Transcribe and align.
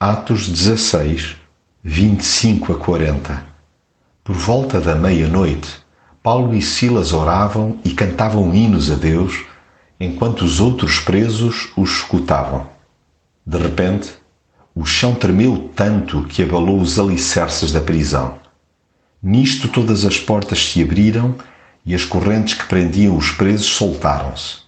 Atos 0.00 0.48
16, 0.48 1.34
25 1.82 2.72
a 2.72 2.78
40 2.78 3.44
Por 4.22 4.36
volta 4.36 4.80
da 4.80 4.94
meia-noite, 4.94 5.68
Paulo 6.22 6.54
e 6.54 6.62
Silas 6.62 7.12
oravam 7.12 7.80
e 7.84 7.90
cantavam 7.90 8.54
hinos 8.54 8.92
a 8.92 8.94
Deus, 8.94 9.44
enquanto 9.98 10.42
os 10.42 10.60
outros 10.60 11.00
presos 11.00 11.72
os 11.76 11.90
escutavam. 11.90 12.68
De 13.44 13.58
repente, 13.58 14.12
o 14.72 14.84
chão 14.84 15.16
tremeu 15.16 15.68
tanto 15.74 16.22
que 16.26 16.44
abalou 16.44 16.80
os 16.80 16.96
alicerces 16.96 17.72
da 17.72 17.80
prisão. 17.80 18.38
Nisto 19.20 19.66
todas 19.66 20.04
as 20.04 20.16
portas 20.16 20.64
se 20.64 20.80
abriram 20.80 21.34
e 21.84 21.92
as 21.92 22.04
correntes 22.04 22.54
que 22.54 22.66
prendiam 22.66 23.16
os 23.16 23.32
presos 23.32 23.66
soltaram-se. 23.66 24.58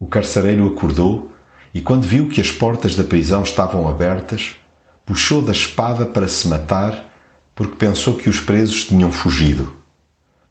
O 0.00 0.08
carcereiro 0.08 0.66
acordou 0.66 1.30
e, 1.74 1.80
quando 1.80 2.02
viu 2.02 2.28
que 2.28 2.40
as 2.40 2.50
portas 2.50 2.94
da 2.94 3.04
prisão 3.04 3.42
estavam 3.42 3.88
abertas, 3.88 4.56
puxou 5.04 5.42
da 5.42 5.52
espada 5.52 6.06
para 6.06 6.28
se 6.28 6.48
matar, 6.48 7.04
porque 7.54 7.76
pensou 7.76 8.16
que 8.16 8.28
os 8.28 8.40
presos 8.40 8.84
tinham 8.84 9.10
fugido. 9.12 9.76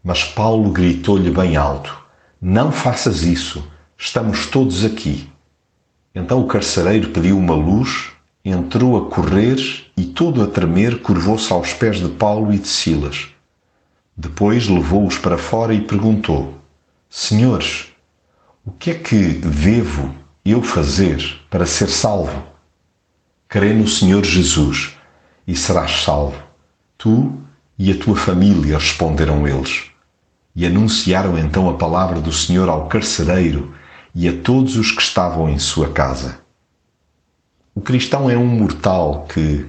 Mas 0.04 0.24
Paulo 0.24 0.72
gritou-lhe 0.72 1.32
bem 1.32 1.56
alto: 1.56 1.98
Não 2.42 2.72
faças 2.72 3.24
isso, 3.24 3.66
estamos 3.98 4.46
todos 4.48 4.86
aqui. 4.86 5.30
Então 6.14 6.42
o 6.42 6.48
carcereiro 6.48 7.10
pediu 7.10 7.38
uma 7.38 7.56
luz 7.56 8.12
entrou 8.50 8.98
a 8.98 9.10
correr 9.10 9.58
e, 9.96 10.06
todo 10.06 10.42
a 10.42 10.48
tremer, 10.48 11.02
curvou-se 11.02 11.52
aos 11.52 11.74
pés 11.74 11.98
de 11.98 12.08
Paulo 12.10 12.54
e 12.54 12.60
de 12.60 12.68
Silas. 12.68 13.28
Depois 14.16 14.68
levou-os 14.68 15.18
para 15.18 15.38
fora 15.38 15.74
e 15.74 15.82
perguntou: 15.82 16.54
Senhores, 17.10 17.88
o 18.66 18.72
que 18.72 18.92
é 18.92 18.94
que 18.94 19.34
devo 19.34 20.16
eu 20.52 20.62
fazer 20.62 21.42
para 21.50 21.66
ser 21.66 21.90
salvo? 21.90 22.44
Crê 23.50 23.74
no 23.74 23.88
Senhor 23.88 24.24
Jesus 24.24 24.96
e 25.48 25.56
serás 25.56 26.04
salvo, 26.04 26.42
tu 26.98 27.34
e 27.78 27.92
a 27.92 27.98
tua 27.98 28.16
família, 28.16 28.78
responderam 28.78 29.48
eles. 29.48 29.86
E 30.56 30.66
anunciaram 30.66 31.38
então 31.38 31.70
a 31.70 31.74
palavra 31.74 32.20
do 32.20 32.32
Senhor 32.32 32.68
ao 32.70 32.88
carcereiro 32.88 33.74
e 34.16 34.28
a 34.28 34.34
todos 34.42 34.78
os 34.78 34.92
que 34.92 35.02
estavam 35.02 35.50
em 35.50 35.60
sua 35.60 35.90
casa. 35.90 36.40
O 37.76 37.82
cristão 37.82 38.30
é 38.30 38.38
um 38.38 38.48
mortal 38.48 39.28
que, 39.32 39.66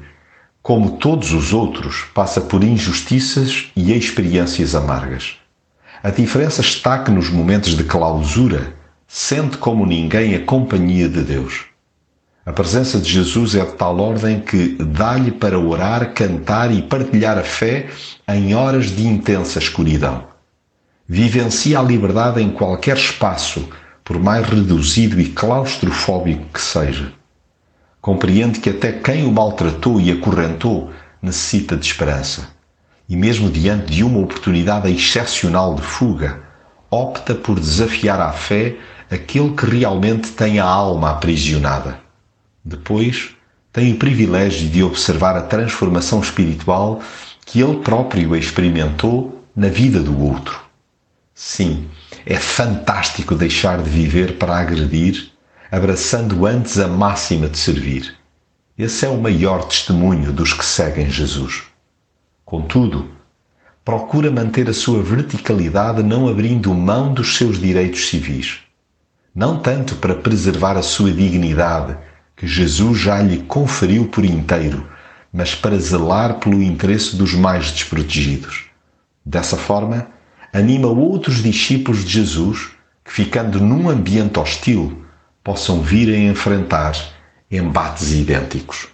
como 0.62 0.96
todos 0.96 1.32
os 1.32 1.52
outros, 1.52 2.06
passa 2.14 2.40
por 2.40 2.64
injustiças 2.64 3.70
e 3.76 3.92
experiências 3.92 4.74
amargas. 4.74 5.36
A 6.02 6.10
diferença 6.10 6.60
está 6.60 7.02
que 7.02 7.10
nos 7.10 7.28
momentos 7.28 7.76
de 7.76 7.84
clausura 7.84 8.77
sente 9.10 9.56
como 9.56 9.86
ninguém 9.86 10.34
a 10.34 10.44
companhia 10.44 11.08
de 11.08 11.22
Deus. 11.22 11.64
A 12.44 12.52
presença 12.52 12.98
de 12.98 13.10
Jesus 13.10 13.54
é 13.54 13.64
de 13.64 13.72
tal 13.72 13.98
ordem 13.98 14.40
que 14.40 14.76
dá-lhe 14.78 15.30
para 15.30 15.58
orar, 15.58 16.12
cantar 16.12 16.70
e 16.70 16.82
partilhar 16.82 17.38
a 17.38 17.42
fé 17.42 17.88
em 18.28 18.54
horas 18.54 18.94
de 18.94 19.06
intensa 19.06 19.58
escuridão. 19.58 20.24
Vivencia 21.08 21.78
a 21.78 21.82
liberdade 21.82 22.42
em 22.42 22.50
qualquer 22.50 22.98
espaço, 22.98 23.66
por 24.04 24.18
mais 24.18 24.46
reduzido 24.46 25.18
e 25.18 25.30
claustrofóbico 25.30 26.44
que 26.52 26.60
seja. 26.60 27.10
Compreende 28.00 28.60
que 28.60 28.70
até 28.70 28.92
quem 28.92 29.26
o 29.26 29.32
maltratou 29.32 29.98
e 29.98 30.12
acorrentou 30.12 30.92
necessita 31.22 31.76
de 31.76 31.86
esperança. 31.86 32.48
E 33.08 33.16
mesmo 33.16 33.50
diante 33.50 33.90
de 33.90 34.04
uma 34.04 34.20
oportunidade 34.20 34.90
excepcional 34.90 35.74
de 35.74 35.82
fuga, 35.82 36.47
opta 36.90 37.34
por 37.34 37.58
desafiar 37.58 38.20
à 38.20 38.32
fé 38.32 38.76
aquele 39.10 39.54
que 39.54 39.66
realmente 39.66 40.30
tem 40.32 40.58
a 40.58 40.64
alma 40.64 41.10
aprisionada. 41.10 42.00
Depois, 42.64 43.30
tem 43.72 43.92
o 43.92 43.96
privilégio 43.98 44.68
de 44.68 44.82
observar 44.82 45.36
a 45.36 45.42
transformação 45.42 46.20
espiritual 46.20 47.00
que 47.44 47.60
ele 47.60 47.78
próprio 47.78 48.36
experimentou 48.36 49.44
na 49.54 49.68
vida 49.68 50.00
do 50.00 50.20
outro. 50.22 50.60
Sim, 51.34 51.88
é 52.26 52.36
fantástico 52.36 53.34
deixar 53.34 53.82
de 53.82 53.88
viver 53.88 54.38
para 54.38 54.58
agredir 54.58 55.30
abraçando 55.70 56.46
antes 56.46 56.78
a 56.78 56.88
máxima 56.88 57.48
de 57.48 57.58
servir. 57.58 58.16
Esse 58.76 59.04
é 59.04 59.08
o 59.08 59.20
maior 59.20 59.64
testemunho 59.64 60.32
dos 60.32 60.52
que 60.52 60.64
seguem 60.64 61.10
Jesus. 61.10 61.64
Contudo, 62.44 63.10
procura 63.88 64.30
manter 64.30 64.68
a 64.68 64.74
sua 64.74 65.02
verticalidade 65.02 66.02
não 66.02 66.28
abrindo 66.28 66.74
mão 66.74 67.10
dos 67.14 67.38
seus 67.38 67.58
direitos 67.58 68.10
civis. 68.10 68.58
Não 69.34 69.58
tanto 69.58 69.94
para 69.94 70.14
preservar 70.14 70.76
a 70.76 70.82
sua 70.82 71.10
dignidade, 71.10 71.96
que 72.36 72.46
Jesus 72.46 72.98
já 72.98 73.18
lhe 73.22 73.38
conferiu 73.44 74.04
por 74.04 74.26
inteiro, 74.26 74.86
mas 75.32 75.54
para 75.54 75.78
zelar 75.78 76.34
pelo 76.34 76.62
interesse 76.62 77.16
dos 77.16 77.32
mais 77.32 77.70
desprotegidos. 77.70 78.66
Dessa 79.24 79.56
forma, 79.56 80.06
anima 80.52 80.88
outros 80.88 81.42
discípulos 81.42 82.04
de 82.04 82.10
Jesus 82.10 82.72
que, 83.02 83.10
ficando 83.10 83.58
num 83.58 83.88
ambiente 83.88 84.38
hostil, 84.38 85.02
possam 85.42 85.80
vir 85.80 86.14
a 86.14 86.18
enfrentar 86.18 86.94
embates 87.50 88.12
idênticos. 88.12 88.88